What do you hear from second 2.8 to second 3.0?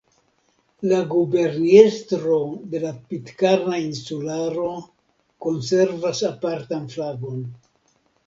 la